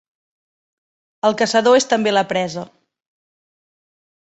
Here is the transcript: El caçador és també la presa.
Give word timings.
El 1.29 1.37
caçador 1.43 1.79
és 1.83 1.89
també 1.95 2.17
la 2.19 2.27
presa. 2.35 2.67